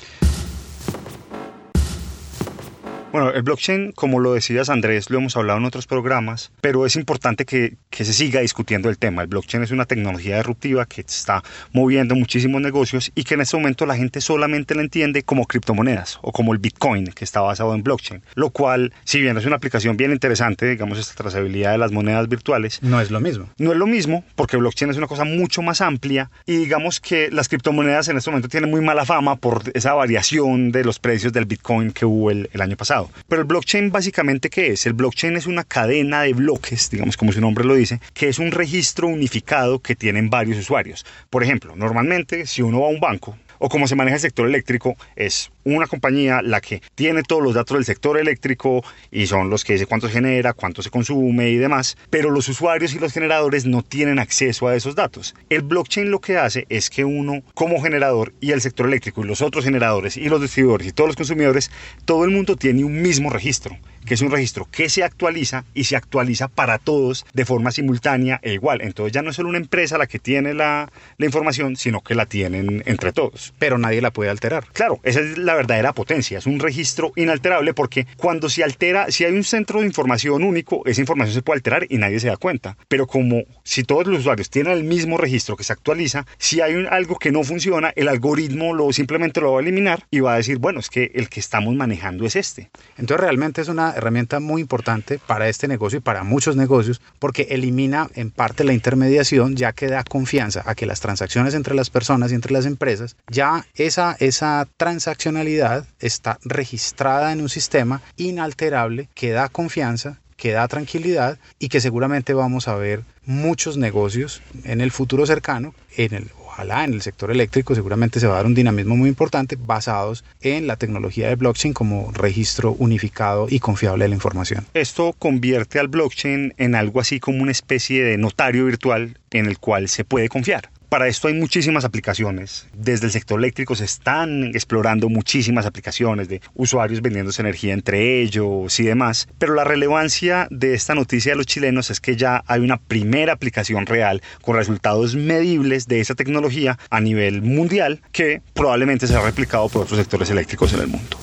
Bueno, 3.12 3.32
el 3.32 3.42
blockchain, 3.42 3.92
como 3.94 4.20
lo 4.20 4.34
decías 4.34 4.70
Andrés, 4.70 5.10
lo 5.10 5.18
hemos 5.18 5.36
hablado 5.36 5.58
en 5.58 5.66
otros 5.66 5.88
programas, 5.88 6.52
pero 6.62 6.86
es 6.86 6.96
importante 6.96 7.44
que, 7.44 7.74
que, 7.90 8.06
se 8.06 8.14
siga 8.14 8.42
discutiendo 8.42 8.88
el 8.88 9.00
tema. 9.00 9.24
El 9.24 9.30
blockchain 9.30 9.64
es 9.64 9.72
una 9.72 9.86
tecnología 9.86 10.36
disruptiva 10.36 10.86
que 10.86 11.02
está 11.02 11.44
moviendo 11.74 12.14
muchísimos 12.14 12.62
negocios 12.62 13.12
y 13.16 13.24
que 13.24 13.34
en 13.34 13.42
este 13.42 13.58
momento 13.58 13.88
la 13.88 13.96
gente 13.96 14.22
solamente 14.22 14.76
la 14.76 14.84
entiende 14.84 15.24
como 15.24 15.48
criptomonedas 15.48 16.20
o 16.22 16.32
como 16.32 16.54
el 16.54 16.60
Bitcoin, 16.60 17.08
que 17.08 17.26
está 17.26 17.42
basado 17.42 17.74
en 17.74 17.82
blockchain. 17.82 18.22
Lo 18.36 18.52
cual, 18.52 18.94
si 19.06 19.20
bien 19.20 19.36
es 19.38 19.46
una 19.48 19.56
aplicación 19.56 19.98
bien 19.98 20.12
interesante, 20.12 20.68
digamos, 20.70 21.00
esta 21.00 21.16
trazabilidad 21.16 21.72
de 21.72 21.80
las 21.80 21.92
monedas 21.92 22.30
virtuales. 22.30 22.78
No 22.84 23.02
es 23.02 23.10
lo 23.10 23.20
mismo. 23.20 23.50
No 23.58 23.72
es 23.72 23.78
lo 23.80 23.88
mismo, 23.88 24.24
porque 24.36 24.56
blockchain 24.58 24.92
es 24.92 24.98
una 24.98 25.08
cosa 25.08 25.24
mucho 25.24 25.64
más 25.64 25.82
amplia 25.82 26.30
y 26.46 26.58
digamos 26.58 27.00
que 27.00 27.32
las 27.32 27.50
criptomonedas 27.50 28.08
en 28.10 28.18
este 28.18 28.30
momento 28.30 28.50
tienen 28.50 28.70
muy 28.70 28.82
mala 28.82 29.04
fama 29.04 29.36
por 29.38 29.64
esa 29.74 29.96
variación 29.96 30.72
de 30.72 30.84
los 30.84 31.00
precios 31.00 31.34
del 31.34 31.46
Bitcoin 31.46 31.92
que 31.92 32.06
hubo 32.06 32.30
el, 32.30 32.52
el 32.54 32.62
año 32.62 32.78
pasado. 32.78 32.99
Pero 33.28 33.42
el 33.42 33.48
blockchain 33.48 33.92
básicamente 33.92 34.50
¿qué 34.50 34.72
es? 34.72 34.86
El 34.86 34.94
blockchain 34.94 35.36
es 35.36 35.48
una 35.48 35.64
cadena 35.64 36.22
de 36.24 36.34
bloques, 36.34 36.90
digamos 36.90 37.18
como 37.18 37.32
su 37.32 37.42
nombre 37.42 37.66
lo 37.66 37.76
dice, 37.76 38.00
que 38.14 38.30
es 38.30 38.40
un 38.40 38.52
registro 38.52 39.08
unificado 39.08 39.80
que 39.80 39.96
tienen 39.96 40.30
varios 40.30 40.58
usuarios. 40.58 41.06
Por 41.30 41.44
ejemplo, 41.44 41.76
normalmente 41.76 42.46
si 42.46 42.62
uno 42.62 42.82
va 42.82 42.88
a 42.88 42.92
un 42.92 43.00
banco, 43.00 43.38
o 43.60 43.70
como 43.70 43.88
se 43.88 43.96
maneja 43.96 44.16
el 44.16 44.22
sector 44.22 44.48
eléctrico, 44.48 44.96
es 45.16 45.52
una 45.64 45.88
compañía 45.88 46.42
la 46.42 46.62
que 46.62 46.82
tiene 46.96 47.24
todos 47.24 47.44
los 47.44 47.54
datos 47.54 47.78
del 47.78 47.86
sector 47.86 48.18
eléctrico 48.18 48.84
y 49.12 49.28
son 49.28 49.50
los 49.50 49.64
que 49.64 49.74
dice 49.74 49.86
cuánto 49.86 50.08
se 50.08 50.14
genera, 50.14 50.54
cuánto 50.54 50.82
se 50.82 50.90
consume 50.90 51.50
y 51.50 51.58
demás, 51.58 51.98
pero 52.10 52.32
los 52.32 52.48
usuarios 52.48 52.94
y 52.94 53.00
los 53.00 53.14
generadores 53.14 53.66
no 53.66 53.84
tienen 53.84 54.20
acceso 54.20 54.68
a 54.68 54.76
esos 54.76 54.96
datos. 54.96 55.36
El 55.50 55.62
blockchain 55.62 56.10
lo 56.10 56.20
que 56.20 56.38
hace 56.38 56.66
es 56.70 56.90
que 56.90 57.06
uno 57.06 57.44
como 57.54 57.82
generador 57.82 58.34
y 58.42 58.52
el 58.52 58.62
sector 58.62 58.88
eléctrico 58.88 59.24
y 59.24 59.28
los 59.28 59.42
otros 59.42 59.66
generadores 59.66 60.18
y 60.18 60.30
los 60.30 60.42
distribuidores 60.42 60.88
y 60.88 60.92
todos 60.92 61.10
los 61.10 61.16
consumidores, 61.16 61.72
todo 62.06 62.24
el 62.24 62.32
mundo 62.32 62.56
tiene 62.56 62.84
un 62.84 63.02
mismo 63.02 63.30
registro 63.30 63.78
que 64.06 64.14
es 64.14 64.22
un 64.22 64.32
registro 64.32 64.68
que 64.72 64.90
se 64.90 65.04
actualiza 65.04 65.66
y 65.74 65.86
se 65.86 65.96
actualiza 65.96 66.48
para 66.48 66.78
todos 66.78 67.26
de 67.34 67.46
forma 67.46 67.72
simultánea 67.72 68.40
e 68.44 68.54
igual. 68.54 68.82
Entonces 68.82 69.14
ya 69.14 69.22
no 69.22 69.30
es 69.30 69.36
solo 69.36 69.50
una 69.50 69.58
empresa 69.58 69.98
la 69.98 70.08
que 70.08 70.20
tiene 70.20 70.54
la, 70.54 70.92
la 71.18 71.26
información, 71.26 71.76
sino 71.76 72.02
que 72.02 72.16
la 72.16 72.26
tienen 72.26 72.84
entre 72.86 73.12
todos. 73.12 73.54
Pero 73.60 73.78
nadie 73.78 74.02
la 74.02 74.12
puede 74.12 74.30
alterar. 74.30 74.66
Claro, 74.74 75.00
esa 75.04 75.20
es 75.20 75.38
la 75.38 75.56
verdadera 75.56 75.94
potencia, 75.94 76.38
es 76.38 76.46
un 76.46 76.60
registro 76.60 77.12
inalterable 77.16 77.74
porque 77.74 78.08
cuando 78.18 78.50
se 78.50 78.64
altera, 78.64 79.12
si 79.12 79.26
hay 79.26 79.34
un 79.34 79.44
centro 79.44 79.82
de 79.82 79.88
información 79.88 80.44
único, 80.44 80.86
esa 80.86 81.02
información 81.02 81.34
se 81.34 81.42
puede 81.42 81.58
alterar 81.58 81.86
y 81.90 81.98
nadie 81.98 82.20
se 82.20 82.28
da 82.28 82.38
cuenta. 82.38 82.78
Pero 82.88 83.08
como 83.08 83.44
si 83.64 83.84
todos 83.84 84.08
los 84.08 84.20
usuarios 84.20 84.50
tienen 84.50 84.74
el 84.74 84.84
mismo 84.84 85.18
registro 85.18 85.56
que 85.56 85.64
se 85.64 85.74
actualiza, 85.74 86.26
si 86.38 86.62
hay 86.62 86.86
algo 86.90 87.18
que 87.18 87.32
no 87.32 87.44
funciona, 87.44 87.92
el 87.96 88.08
algoritmo 88.08 88.74
lo 88.74 88.92
simplemente 88.92 89.42
lo 89.42 89.54
va 89.54 89.60
a 89.60 89.62
eliminar 89.62 90.06
y 90.12 90.20
va 90.20 90.34
a 90.34 90.38
decir, 90.38 90.58
bueno, 90.58 90.80
es 90.80 90.90
que 90.90 91.12
el 91.14 91.30
que 91.30 91.40
estamos 91.40 91.76
manejando 91.76 92.26
es 92.26 92.36
este. 92.36 92.70
Entonces 92.98 93.22
realmente 93.22 93.62
es 93.62 93.68
una 93.68 93.89
herramienta 93.96 94.40
muy 94.40 94.62
importante 94.62 95.20
para 95.20 95.50
este 95.50 95.68
negocio 95.68 95.98
y 95.98 96.02
para 96.02 96.24
muchos 96.24 96.56
negocios 96.56 97.02
porque 97.20 97.48
elimina 97.50 98.10
en 98.16 98.32
parte 98.32 98.64
la 98.64 98.74
intermediación 98.74 99.56
ya 99.56 99.74
que 99.74 99.88
da 99.88 100.04
confianza 100.04 100.64
a 100.66 100.76
que 100.76 100.86
las 100.86 101.00
transacciones 101.00 101.54
entre 101.54 101.76
las 101.76 101.90
personas 101.90 102.32
y 102.32 102.36
entre 102.36 102.54
las 102.54 102.66
empresas, 102.66 103.16
ya 103.30 103.66
esa, 103.76 104.16
esa 104.20 104.68
transaccionalidad 104.78 105.86
está 106.00 106.40
registrada 106.44 107.32
en 107.32 107.42
un 107.42 107.50
sistema 107.50 108.02
inalterable 108.18 109.10
que 109.14 109.32
da 109.32 109.50
confianza 109.50 110.20
que 110.40 110.54
da 110.54 110.68
tranquilidad 110.70 111.38
y 111.60 111.68
que 111.68 111.82
seguramente 111.82 112.34
vamos 112.34 112.70
a 112.70 112.76
ver 112.76 113.04
muchos 113.26 113.76
negocios 113.76 114.42
en 114.64 114.80
el 114.80 114.90
futuro 114.90 115.26
cercano, 115.26 115.76
en 115.98 116.14
el, 116.14 116.30
ojalá 116.60 116.84
en 116.84 116.94
el 116.94 117.02
sector 117.02 117.32
eléctrico 117.32 117.74
seguramente 117.74 118.20
se 118.20 118.28
va 118.28 118.34
a 118.34 118.38
dar 118.38 118.46
un 118.46 118.54
dinamismo 118.54 118.98
muy 118.98 119.08
importante 119.08 119.58
basados 119.58 120.26
en 120.42 120.68
la 120.68 120.76
tecnología 120.76 121.30
de 121.30 121.36
blockchain 121.36 121.74
como 121.74 122.12
registro 122.12 122.74
unificado 122.74 123.48
y 123.50 123.60
confiable 123.60 124.04
de 124.04 124.10
la 124.10 124.16
información. 124.16 124.66
Esto 124.74 125.16
convierte 125.18 125.80
al 125.80 125.88
blockchain 125.88 126.54
en 126.58 126.76
algo 126.76 127.00
así 127.00 127.22
como 127.22 127.42
una 127.42 127.54
especie 127.54 128.04
de 128.04 128.18
notario 128.18 128.66
virtual 128.66 129.18
en 129.32 129.46
el 129.46 129.58
cual 129.58 129.88
se 129.88 130.04
puede 130.04 130.28
confiar 130.28 130.70
para 130.90 131.08
esto 131.08 131.28
hay 131.28 131.36
muchísimas 131.36 131.86
aplicaciones. 131.86 132.68
Desde 132.74 133.06
el 133.06 133.12
sector 133.12 133.40
eléctrico 133.40 133.76
se 133.76 133.86
están 133.86 134.46
explorando 134.56 135.08
muchísimas 135.08 135.66
aplicaciones 135.66 136.28
de 136.28 136.42
usuarios 136.56 137.02
vendiéndose 137.02 137.42
energía 137.42 137.74
entre 137.74 138.22
ellos 138.22 138.80
y 138.80 138.84
demás. 138.84 139.28
Pero 139.38 139.54
la 139.54 139.64
relevancia 139.64 140.48
de 140.50 140.74
esta 140.74 140.96
noticia 140.96 141.32
de 141.34 141.38
los 141.38 141.46
chilenos 141.46 141.92
es 141.92 142.02
que 142.02 142.16
ya 142.16 142.44
hay 142.48 142.62
una 142.62 142.78
primera 142.78 143.34
aplicación 143.34 143.86
real 143.86 144.22
con 144.42 144.56
resultados 144.56 145.16
medibles 145.16 145.88
de 145.88 146.00
esa 146.00 146.16
tecnología 146.16 146.80
a 146.90 147.00
nivel 147.00 147.44
mundial 147.44 148.02
que 148.12 148.42
probablemente 148.54 149.06
será 149.06 149.22
replicado 149.22 149.70
por 149.70 149.84
otros 149.84 150.00
sectores 150.00 150.30
eléctricos 150.32 150.74
en 150.74 150.82
el 150.82 150.88
mundo. 150.88 151.18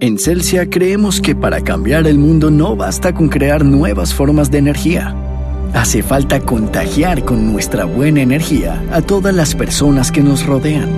En 0.00 0.18
Celsia 0.18 0.68
creemos 0.68 1.20
que 1.20 1.36
para 1.36 1.62
cambiar 1.62 2.08
el 2.08 2.18
mundo 2.18 2.50
no 2.50 2.74
basta 2.74 3.14
con 3.14 3.28
crear 3.28 3.64
nuevas 3.64 4.12
formas 4.12 4.50
de 4.50 4.58
energía. 4.58 5.31
Hace 5.74 6.02
falta 6.02 6.40
contagiar 6.40 7.24
con 7.24 7.50
nuestra 7.50 7.86
buena 7.86 8.20
energía 8.20 8.84
a 8.92 9.00
todas 9.00 9.34
las 9.34 9.54
personas 9.54 10.12
que 10.12 10.20
nos 10.20 10.44
rodean. 10.44 10.88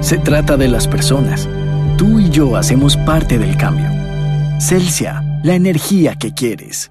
Se 0.00 0.18
trata 0.18 0.58
de 0.58 0.68
las 0.68 0.86
personas. 0.86 1.48
Tú 1.96 2.20
y 2.20 2.28
yo 2.28 2.56
hacemos 2.56 2.98
parte 2.98 3.38
del 3.38 3.56
cambio. 3.56 3.88
Celsia, 4.60 5.22
la 5.42 5.54
energía 5.54 6.16
que 6.16 6.34
quieres. 6.34 6.90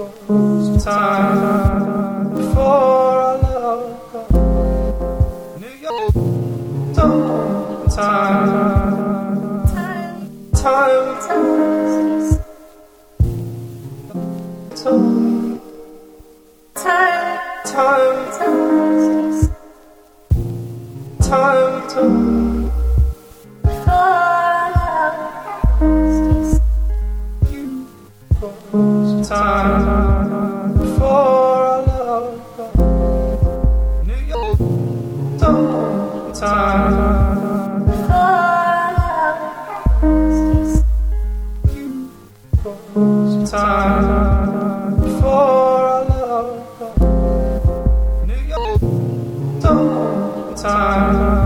was 0.00 0.68
a 0.68 0.80
time 0.80 2.34
before 2.34 2.62
our 2.62 3.38
love 3.38 4.12
got 4.12 4.30
New 5.60 5.74
York. 5.80 6.14
Time, 6.94 7.88
time, 7.90 8.46
time, 9.66 10.10
time, 10.54 11.20
time, 14.74 14.90
time. 16.74 17.00
time. 17.66 18.19
time 29.30 30.74
for 30.98 31.04
our 31.04 31.82
love. 31.86 32.34
New 34.04 34.20
York 34.26 34.58
summertime 35.38 36.94
for 42.60 42.74
time 43.46 44.98
for 45.20 45.26
our 45.26 46.04
love. 46.06 46.50
New 48.26 48.42
York 48.48 48.82
time 50.56 51.39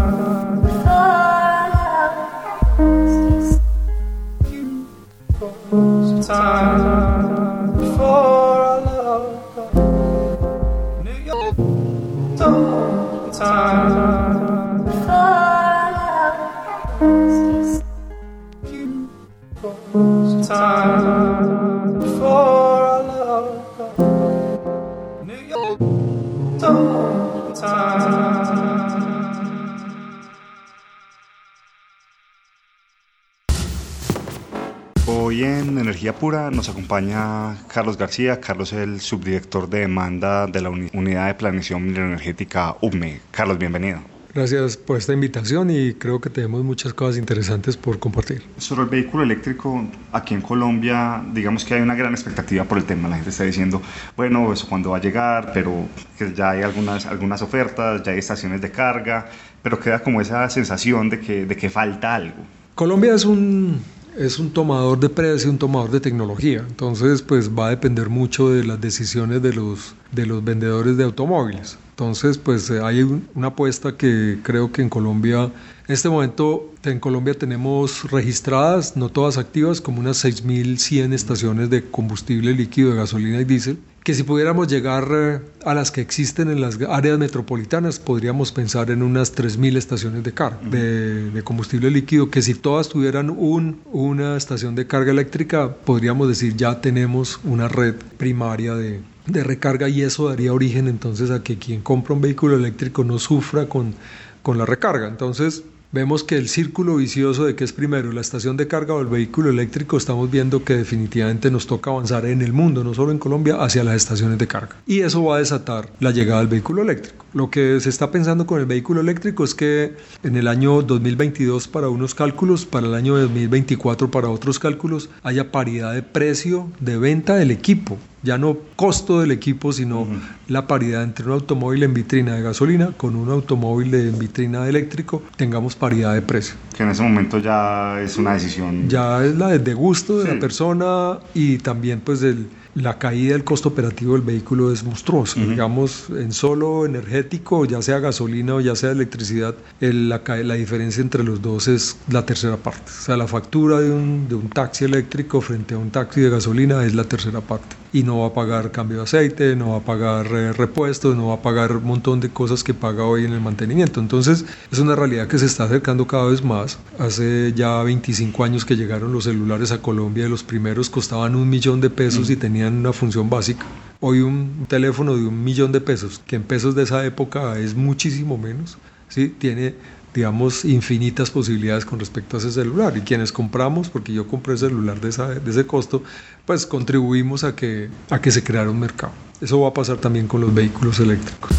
nos 36.33 36.71
acompaña 36.71 37.55
Carlos 37.69 37.99
García. 37.99 38.41
Carlos 38.41 38.73
es 38.73 38.79
el 38.79 39.01
subdirector 39.03 39.69
de 39.69 39.81
demanda 39.81 40.47
de 40.47 40.63
la 40.63 40.71
Unidad 40.71 41.27
de 41.27 41.35
Planeación 41.35 41.95
Energética 41.95 42.77
UME. 42.81 43.21
Carlos, 43.31 43.59
bienvenido. 43.59 43.99
Gracias 44.33 44.79
por 44.79 44.97
esta 44.97 45.13
invitación 45.13 45.71
y 45.71 45.93
creo 45.93 46.23
que 46.23 46.31
tenemos 46.31 46.65
muchas 46.65 46.95
cosas 46.95 47.19
interesantes 47.19 47.77
por 47.77 47.99
compartir. 47.99 48.43
Sobre 48.57 48.85
el 48.85 48.89
vehículo 48.89 49.23
eléctrico, 49.23 49.85
aquí 50.13 50.33
en 50.33 50.41
Colombia, 50.41 51.23
digamos 51.35 51.63
que 51.63 51.75
hay 51.75 51.83
una 51.83 51.95
gran 51.95 52.15
expectativa 52.15 52.65
por 52.65 52.79
el 52.79 52.85
tema. 52.85 53.11
La 53.11 53.17
gente 53.17 53.31
está 53.31 53.45
diciendo, 53.45 53.83
bueno, 54.17 54.51
eso 54.51 54.67
cuándo 54.67 54.91
va 54.91 54.97
a 54.97 55.01
llegar, 55.03 55.53
pero 55.53 55.87
que 56.19 56.33
ya 56.33 56.51
hay 56.51 56.63
algunas, 56.63 57.05
algunas 57.05 57.43
ofertas, 57.43 58.03
ya 58.03 58.13
hay 58.13 58.19
estaciones 58.19 58.63
de 58.63 58.71
carga, 58.71 59.29
pero 59.63 59.79
queda 59.79 59.99
como 60.03 60.23
esa 60.23 60.49
sensación 60.49 61.11
de 61.11 61.21
que, 61.21 61.45
de 61.45 61.55
que 61.55 61.69
falta 61.69 62.15
algo. 62.15 62.39
Colombia 62.75 63.15
es 63.15 63.25
un 63.27 63.81
es 64.16 64.38
un 64.38 64.50
tomador 64.50 64.98
de 65.00 65.09
precio, 65.09 65.50
un 65.50 65.59
tomador 65.59 65.90
de 65.90 66.00
tecnología. 66.00 66.64
Entonces, 66.68 67.22
pues 67.22 67.50
va 67.50 67.66
a 67.66 67.70
depender 67.70 68.09
mucho 68.09 68.50
de 68.50 68.64
las 68.64 68.81
decisiones 68.81 69.42
de 69.42 69.53
los, 69.53 69.94
de 70.12 70.27
los 70.27 70.42
vendedores 70.44 70.96
de 70.96 71.05
automóviles. 71.05 71.79
Entonces, 71.90 72.38
pues 72.38 72.68
eh, 72.70 72.81
hay 72.83 73.03
una 73.35 73.48
apuesta 73.48 73.96
que 73.96 74.38
creo 74.42 74.72
que 74.72 74.83
en 74.83 74.88
Colombia, 74.88 75.44
en 75.44 75.94
este 75.94 76.09
momento 76.09 76.72
en 76.83 77.00
Colombia 77.00 77.35
tenemos 77.35 78.11
registradas, 78.11 78.96
no 78.96 79.09
todas 79.09 79.38
activas, 79.38 79.81
como 79.81 80.00
unas 80.00 80.24
6.100 80.24 81.12
estaciones 81.12 81.70
de 81.70 81.85
combustible 81.85 82.53
líquido, 82.53 82.90
de 82.90 82.96
gasolina 82.96 83.40
y 83.40 83.44
diésel, 83.44 83.79
que 84.05 84.12
si 84.12 84.23
pudiéramos 84.23 84.69
llegar 84.69 85.09
eh, 85.11 85.40
a 85.64 85.73
las 85.73 85.90
que 85.90 86.03
existen 86.03 86.51
en 86.51 86.61
las 86.61 86.79
áreas 86.88 87.19
metropolitanas, 87.19 87.99
podríamos 87.99 88.53
pensar 88.53 88.90
en 88.90 89.03
unas 89.03 89.35
3.000 89.35 89.79
estaciones 89.79 90.23
de 90.23 90.35
carga 90.35 90.59
de, 90.62 91.31
de, 91.31 91.43
combustible 91.43 91.90
líquido, 91.90 92.31
que 92.31 92.43
si 92.43 92.55
todas 92.55 92.90
tuvieran 92.90 93.31
un, 93.31 93.81
una 93.87 94.37
estación 94.37 94.75
de 94.75 94.87
carga 94.87 95.11
eléctrica, 95.11 95.75
podríamos 95.75 96.29
decir 96.29 96.55
ya 96.55 96.83
tenemos 96.83 97.40
una 97.45 97.67
red 97.67 97.95
primaria 98.19 98.75
de, 98.75 99.01
de 99.27 99.43
recarga 99.43 99.88
y 99.88 100.03
eso 100.03 100.29
daría 100.29 100.53
origen 100.53 100.87
entonces 100.87 101.31
a 101.31 101.43
que 101.43 101.59
quien 101.59 101.81
compra 101.81 102.14
un 102.14 102.21
vehículo 102.21 102.57
eléctrico 102.57 103.05
no 103.05 103.19
sufra 103.19 103.71
con, 103.71 103.95
con 104.43 104.59
la 104.59 104.67
recarga. 104.67 105.09
Entonces 105.09 105.64
vemos 105.94 106.24
que 106.24 106.37
el 106.37 106.48
círculo 106.48 106.96
vicioso 106.96 107.44
de 107.44 107.54
que 107.54 107.62
es 107.62 107.72
primero 107.72 108.11
la 108.11 108.20
estación 108.20 108.57
de 108.57 108.66
carga 108.66 108.94
o 108.94 109.00
el 109.00 109.07
vehículo 109.07 109.50
eléctrico, 109.50 109.96
estamos 109.96 110.28
viendo 110.28 110.64
que 110.64 110.74
definitivamente 110.74 111.52
nos 111.52 111.68
toca 111.68 111.92
avanzar 111.92 112.26
en 112.26 112.42
el 112.42 112.52
mundo, 112.52 112.83
no 112.83 112.94
solo 112.94 113.12
en 113.12 113.18
Colombia, 113.20 113.62
hacia 113.62 113.85
las 113.85 113.94
estaciones 113.94 114.37
de 114.38 114.48
carga. 114.48 114.76
Y 114.87 115.00
eso 115.00 115.22
va 115.22 115.37
a 115.37 115.38
desatar 115.38 115.88
la 116.00 116.11
llegada 116.11 116.40
del 116.40 116.48
vehículo 116.48 116.83
eléctrico. 116.83 117.24
Lo 117.35 117.51
que 117.51 117.81
se 117.81 117.88
está 117.88 118.11
pensando 118.12 118.47
con 118.47 118.61
el 118.61 118.66
vehículo 118.66 119.01
eléctrico 119.01 119.44
es 119.44 119.55
que 119.55 119.94
en 120.23 120.37
el 120.37 120.47
año 120.47 120.83
2022 120.83 121.66
para 121.66 121.88
unos 121.88 122.14
cálculos, 122.14 122.64
para 122.64 122.87
el 122.87 122.94
año 122.94 123.16
2024 123.18 124.11
para 124.11 124.29
otros 124.29 124.61
cálculos, 124.61 125.11
haya 125.25 125.51
paridad 125.51 125.92
de 125.92 126.03
precio 126.03 126.70
de 126.79 126.97
venta 126.97 127.35
del 127.35 127.51
equipo 127.51 127.99
ya 128.25 128.38
no 128.38 128.57
costo 128.75 129.20
del 129.20 129.31
equipo, 129.31 129.73
sino 129.73 130.09
la 130.49 130.66
paridad 130.66 131.03
entre 131.03 131.27
un 131.27 131.33
automóvil 131.33 131.83
en 131.83 131.92
vitrina 131.92 132.35
de 132.35 132.42
gasolina 132.42 132.90
con 132.97 133.14
un 133.16 133.29
automóvil 133.29 133.90
de, 133.90 134.09
en 134.09 134.18
vitrina 134.18 134.64
de 134.64 134.70
eléctrico, 134.70 135.23
tengamos 135.37 135.77
paridad 135.77 136.14
de 136.14 136.23
precio. 136.23 136.55
Que 136.75 136.83
en 136.83 136.90
ese 136.90 137.03
momento 137.03 137.38
ya 137.38 138.01
es 138.01 138.16
una 138.16 138.33
decisión. 138.33 138.88
Ya 138.88 139.23
es 139.25 139.37
la 139.37 139.59
de 139.59 139.75
gusto 139.75 140.20
de 140.20 140.35
la 140.35 140.40
persona 140.40 141.18
y 141.35 141.59
también 141.59 142.01
pues 142.01 142.20
del 142.20 142.49
la 142.75 142.99
caída 142.99 143.33
del 143.33 143.45
costo 143.45 143.69
operativo 143.69 144.15
del 144.15 144.23
vehículo 144.23 144.73
es 144.73 144.83
monstruosa. 144.83 145.41
Digamos, 145.41 146.07
en 146.11 146.33
solo 146.33 146.87
energético, 146.87 147.65
ya 147.65 147.81
sea 147.83 148.01
gasolina 148.01 148.57
o 148.57 148.61
ya 148.61 148.75
sea 148.75 148.91
electricidad, 148.91 149.55
la, 149.81 150.23
la, 150.43 150.55
diferencia 150.55 151.01
entre 151.01 151.23
los 151.23 151.41
dos 151.41 151.69
es 151.69 151.97
la 152.11 152.27
tercera 152.27 152.57
parte. 152.57 152.91
O 152.91 153.03
sea, 153.03 153.17
la 153.17 153.29
factura 153.29 153.81
de 153.81 153.91
un, 153.91 154.29
de 154.29 154.35
un 154.35 154.49
taxi 154.49 154.85
eléctrico 154.85 155.41
frente 155.41 155.75
a 155.75 155.79
un 155.79 155.91
taxi 155.91 156.21
de 156.21 156.31
gasolina 156.31 156.85
es 156.85 156.95
la 156.95 157.05
tercera 157.05 157.41
parte. 157.41 157.77
Y 157.93 158.03
no 158.03 158.21
va 158.21 158.27
a 158.27 158.35
pagar 158.35 158.73
cambio 158.73 158.99
de 158.99 159.03
aceite, 159.05 159.55
no 159.55 159.71
va 159.71 159.77
a 159.77 159.85
pagar 159.85 160.27
eh, 160.27 160.53
repuestos, 160.53 161.15
no 161.15 161.29
va 161.29 161.35
a 161.35 161.43
pagar 161.43 161.77
un 161.77 161.85
montón 161.85 162.19
de 162.19 162.29
cosas 162.29 162.65
que 162.65 162.75
paga 162.75 163.05
hoy 163.05 163.25
en 163.25 163.33
el 163.33 163.41
mantenimiento. 163.41 164.01
Entonces, 164.01 164.45
es 164.73 164.79
una 164.81 164.97
realidad 164.97 165.29
que 165.29 165.39
se 165.39 165.47
está 165.47 165.65
acercando 165.65 166.05
cada 166.09 166.27
vez 166.27 166.43
más. 166.43 166.79
Hace 166.99 167.53
ya 167.55 167.81
25 167.85 168.43
años 168.43 168.65
que 168.65 168.75
llegaron 168.75 169.13
los 169.13 169.25
celulares 169.25 169.71
a 169.71 169.81
Colombia, 169.81 170.29
los 170.29 170.43
primeros 170.43 170.91
costaban 170.91 171.37
un 171.37 171.49
millón 171.49 171.81
de 171.81 171.89
pesos 171.89 172.31
y 172.31 172.37
tenían 172.37 172.63
una 172.72 172.92
función 172.92 173.29
básica. 173.29 173.64
Hoy 174.00 174.20
un 174.20 174.66
teléfono 174.68 175.16
de 175.16 175.27
un 175.27 175.44
millón 175.44 175.72
de 175.72 175.81
pesos, 175.81 176.20
que 176.27 176.37
en 176.37 176.42
pesos 176.42 176.74
de 176.74 176.83
esa 176.83 177.05
época 177.05 177.59
es 177.59 177.74
muchísimo 177.74 178.38
menos, 178.38 178.79
¿sí? 179.09 179.29
tiene 179.29 179.74
digamos, 180.14 180.64
infinitas 180.64 181.31
posibilidades 181.31 181.85
con 181.85 181.98
respecto 181.98 182.37
a 182.37 182.40
ese 182.40 182.53
celular. 182.53 182.96
Y 182.96 183.00
quienes 183.00 183.33
compramos, 183.33 183.90
porque 183.90 184.12
yo 184.12 184.29
compré 184.29 184.57
celular 184.57 185.00
de, 185.00 185.11
de, 185.40 185.50
ese 185.50 185.66
costo, 185.66 186.03
pues 186.46 186.66
contribuimos 186.66 187.42
a 187.42 187.57
que, 187.57 187.90
a 188.11 188.20
que 188.20 188.31
se 188.31 188.44
creara 188.44 188.70
un 188.70 188.79
mercado. 188.79 189.12
Eso 189.40 189.61
va 189.61 189.70
a 189.70 189.74
pasar 189.74 189.96
también 189.96 190.29
con 190.29 190.40
los 190.40 190.55
vehículos 190.55 191.00
eléctricos. 191.00 191.50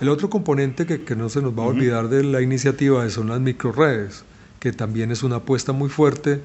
El 0.00 0.08
otro 0.08 0.28
componente 0.28 0.86
que, 0.86 1.04
que 1.04 1.14
no 1.14 1.28
se 1.28 1.40
nos 1.40 1.52
va 1.56 1.62
a 1.62 1.66
olvidar 1.66 2.08
de 2.08 2.24
la 2.24 2.40
iniciativa 2.40 3.08
son 3.10 3.28
las 3.28 3.40
microredes, 3.40 4.24
que 4.60 4.72
también 4.72 5.10
es 5.10 5.24
una 5.24 5.36
apuesta 5.36 5.72
muy 5.72 5.88
fuerte 5.88 6.40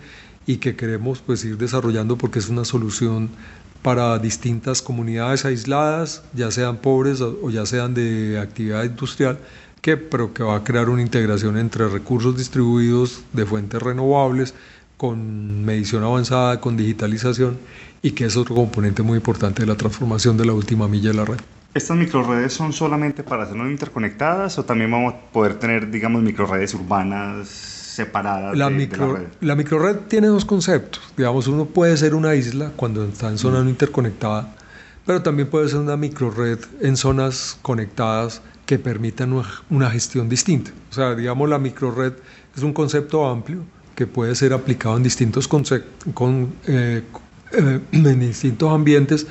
y 0.48 0.58
que 0.58 0.76
queremos 0.76 1.20
pues 1.20 1.44
ir 1.46 1.58
desarrollando 1.58 2.18
porque 2.18 2.40
es 2.40 2.50
una 2.50 2.66
solución 2.66 3.30
para 3.82 4.18
distintas 4.18 4.82
comunidades 4.82 5.46
aisladas, 5.46 6.24
ya 6.34 6.50
sean 6.50 6.78
pobres 6.78 7.22
o 7.22 7.50
ya 7.52 7.68
sean 7.68 7.94
de 7.94 8.40
actividad 8.40 8.84
industrial, 8.84 9.38
que, 9.82 9.96
pero 9.96 10.34
que 10.34 10.42
va 10.42 10.56
a 10.56 10.64
crear 10.64 10.90
una 10.90 11.04
integración 11.04 11.58
entre 11.58 11.88
recursos 11.88 12.36
distribuidos 12.36 13.22
de 13.34 13.46
fuentes 13.46 13.80
renovables, 13.80 14.56
con 14.98 15.64
medición 15.66 16.04
avanzada, 16.04 16.60
con 16.62 16.78
digitalización, 16.78 17.60
y 18.02 18.12
que 18.12 18.26
es 18.26 18.38
otro 18.38 18.56
componente 18.56 19.04
muy 19.04 19.18
importante 19.18 19.62
de 19.62 19.68
la 19.68 19.76
transformación 19.76 20.38
de 20.38 20.46
la 20.46 20.54
última 20.54 20.88
milla 20.88 21.10
de 21.10 21.18
la 21.18 21.26
red. 21.26 21.38
¿Estas 21.76 21.98
microredes 21.98 22.54
son 22.54 22.72
solamente 22.72 23.22
para 23.22 23.44
hacernos 23.44 23.70
interconectadas 23.70 24.58
o 24.58 24.64
también 24.64 24.90
vamos 24.90 25.14
a 25.14 25.18
poder 25.32 25.60
tener, 25.60 25.92
digamos, 25.92 26.24
microredes 26.24 26.74
urbanas 26.74 27.75
separada 27.96 28.54
la 28.54 28.70
de, 28.70 28.76
micro, 28.76 29.14
la 29.14 29.20
red. 29.20 29.28
La 29.40 29.56
microred 29.56 29.96
tiene 30.10 30.28
dos 30.28 30.44
conceptos. 30.44 31.02
Digamos, 31.16 31.48
uno 31.48 31.66
puede 31.66 31.96
ser 31.96 32.14
una 32.14 32.36
isla 32.36 32.72
cuando 32.76 33.06
está 33.06 33.30
en 33.30 33.38
zona 33.38 33.64
no 33.64 33.70
interconectada, 33.70 34.54
pero 35.06 35.22
también 35.22 35.50
puede 35.50 35.70
ser 35.70 35.80
una 35.80 35.96
microred 35.96 36.60
en 36.82 36.98
zonas 36.98 37.58
conectadas 37.62 38.42
que 38.66 38.80
permitan 38.80 39.42
una, 39.70 39.90
gestión 39.92 40.28
distinta. 40.28 40.72
O 40.92 40.94
sea, 40.94 41.16
digamos, 41.16 41.48
la 41.48 41.58
microred 41.58 42.14
es 42.56 42.64
un 42.64 42.74
concepto 42.74 43.26
amplio 43.26 43.60
que 43.96 44.08
puede 44.08 44.36
ser 44.36 44.52
aplicado 44.52 44.98
en 44.98 45.04
distintos, 45.04 45.48
con, 45.48 45.64
eh, 46.68 47.02
eh, 47.54 47.80
en 47.94 48.20
distintos 48.20 48.74
ambientes 48.74 49.26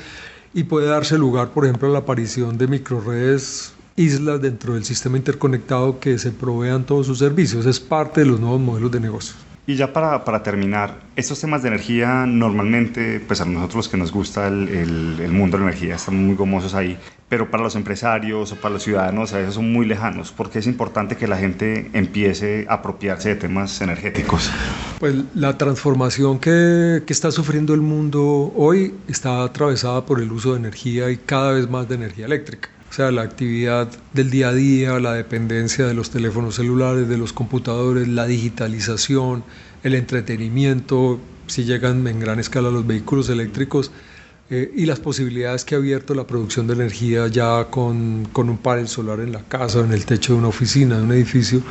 y 0.54 0.64
puede 0.64 0.86
darse 0.86 1.18
lugar, 1.18 1.50
por 1.50 1.66
ejemplo, 1.66 1.88
a 1.88 1.92
la 1.92 1.98
aparición 1.98 2.56
de 2.56 2.66
microredes 2.68 3.74
islas 3.96 4.40
dentro 4.40 4.74
del 4.74 4.84
sistema 4.84 5.16
interconectado 5.16 6.00
que 6.00 6.18
se 6.18 6.32
provean 6.32 6.84
todos 6.84 7.06
sus 7.06 7.18
servicios. 7.18 7.66
Es 7.66 7.80
parte 7.80 8.20
de 8.20 8.26
los 8.26 8.40
nuevos 8.40 8.60
modelos 8.60 8.90
de 8.90 9.00
negocio. 9.00 9.34
Y 9.66 9.76
ya 9.76 9.94
para, 9.94 10.24
para, 10.24 10.42
terminar, 10.42 11.00
estos 11.16 11.40
temas 11.40 11.62
de 11.62 11.68
energía 11.68 12.26
normalmente, 12.26 13.18
pues 13.18 13.40
a 13.40 13.46
nosotros 13.46 13.76
los 13.76 13.88
que 13.88 13.96
nos 13.96 14.12
gusta 14.12 14.46
el, 14.46 14.68
el, 14.68 15.32
mundo 15.32 15.56
de 15.56 15.64
la 15.64 15.70
energía, 15.70 15.94
estamos 15.94 16.20
muy 16.20 16.36
gomosos 16.36 16.74
ahí, 16.74 16.98
pero 17.30 17.50
para 17.50 17.62
los 17.62 17.74
empresarios 17.74 18.52
o 18.52 18.56
para 18.56 18.74
los 18.74 18.82
ciudadanos 18.82 19.32
a 19.32 19.38
veces 19.38 19.54
son 19.54 19.72
muy 19.72 19.86
lejanos, 19.86 20.32
porque 20.32 20.58
es 20.58 20.66
importante 20.66 21.16
que 21.16 21.26
la 21.26 21.38
gente 21.38 21.88
empiece 21.94 22.66
a 22.68 22.74
apropiarse 22.74 23.30
de 23.30 23.36
temas 23.36 23.80
energéticos. 23.80 24.50
Pues 25.00 25.14
la 25.34 25.56
transformación 25.56 26.38
que, 26.40 27.02
que 27.06 27.12
está 27.14 27.30
sufriendo 27.30 27.72
el 27.72 27.80
mundo 27.80 28.52
hoy 28.54 28.94
está 29.08 29.44
atravesada 29.44 30.04
por 30.04 30.20
el 30.20 30.30
uso 30.30 30.52
de 30.52 30.58
energía 30.58 31.10
y 31.10 31.16
cada 31.16 31.52
vez 31.52 31.70
más 31.70 31.88
de 31.88 31.94
energía 31.94 32.26
eléctrica. 32.26 32.68
O 32.94 32.96
sea, 32.96 33.10
la 33.10 33.22
actividad 33.22 33.88
del 34.12 34.30
día 34.30 34.50
a 34.50 34.54
día, 34.54 35.00
la 35.00 35.14
dependencia 35.14 35.84
de 35.84 35.94
los 35.94 36.10
teléfonos 36.10 36.54
celulares, 36.54 37.08
de 37.08 37.18
los 37.18 37.32
computadores, 37.32 38.06
la 38.06 38.24
digitalización, 38.24 39.42
el 39.82 39.96
entretenimiento, 39.96 41.18
si 41.48 41.64
llegan 41.64 42.06
en 42.06 42.20
gran 42.20 42.38
escala 42.38 42.70
los 42.70 42.86
vehículos 42.86 43.28
eléctricos 43.30 43.90
eh, 44.48 44.70
y 44.76 44.86
las 44.86 45.00
posibilidades 45.00 45.64
que 45.64 45.74
ha 45.74 45.78
abierto 45.78 46.14
la 46.14 46.28
producción 46.28 46.68
de 46.68 46.74
energía 46.74 47.26
ya 47.26 47.64
con, 47.64 48.28
con 48.32 48.48
un 48.48 48.58
panel 48.58 48.86
solar 48.86 49.18
en 49.18 49.32
la 49.32 49.42
casa, 49.42 49.80
en 49.80 49.90
el 49.90 50.06
techo 50.06 50.34
de 50.34 50.38
una 50.38 50.48
oficina, 50.48 50.96
de 50.96 51.02
un 51.02 51.12
edificio, 51.14 51.62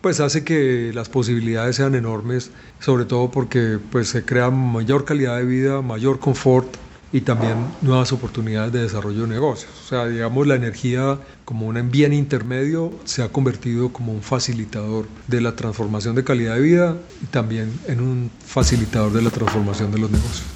pues 0.00 0.18
hace 0.18 0.44
que 0.44 0.92
las 0.94 1.10
posibilidades 1.10 1.76
sean 1.76 1.94
enormes, 1.94 2.52
sobre 2.78 3.04
todo 3.04 3.30
porque 3.30 3.78
pues, 3.92 4.08
se 4.08 4.24
crea 4.24 4.48
mayor 4.48 5.04
calidad 5.04 5.36
de 5.36 5.44
vida, 5.44 5.82
mayor 5.82 6.20
confort, 6.20 6.74
y 7.12 7.22
también 7.22 7.56
nuevas 7.82 8.12
oportunidades 8.12 8.72
de 8.72 8.82
desarrollo 8.82 9.22
de 9.22 9.28
negocios. 9.28 9.72
O 9.84 9.88
sea, 9.88 10.06
digamos, 10.06 10.46
la 10.46 10.54
energía 10.54 11.18
como 11.44 11.66
un 11.66 11.90
bien 11.90 12.12
intermedio 12.12 12.92
se 13.04 13.22
ha 13.22 13.28
convertido 13.28 13.92
como 13.92 14.12
un 14.12 14.22
facilitador 14.22 15.06
de 15.26 15.40
la 15.40 15.56
transformación 15.56 16.14
de 16.14 16.24
calidad 16.24 16.54
de 16.54 16.60
vida 16.60 16.96
y 17.22 17.26
también 17.26 17.72
en 17.86 18.00
un 18.00 18.30
facilitador 18.44 19.12
de 19.12 19.22
la 19.22 19.30
transformación 19.30 19.90
de 19.90 19.98
los 19.98 20.10
negocios. 20.10 20.46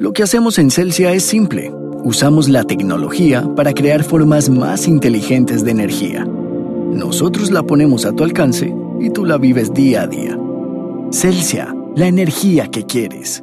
Lo 0.00 0.12
que 0.12 0.24
hacemos 0.24 0.58
en 0.58 0.70
Celsia 0.72 1.12
es 1.12 1.22
simple. 1.22 1.72
Usamos 2.04 2.48
la 2.48 2.64
tecnología 2.64 3.44
para 3.54 3.72
crear 3.72 4.02
formas 4.02 4.50
más 4.50 4.88
inteligentes 4.88 5.64
de 5.64 5.70
energía. 5.70 6.24
Nosotros 6.24 7.52
la 7.52 7.62
ponemos 7.62 8.04
a 8.04 8.12
tu 8.12 8.24
alcance 8.24 8.74
y 9.00 9.10
tú 9.10 9.24
la 9.24 9.38
vives 9.38 9.72
día 9.72 10.02
a 10.02 10.06
día. 10.08 10.36
Celsia 11.12 11.72
la 11.94 12.06
energía 12.06 12.70
que 12.70 12.86
quieres. 12.86 13.42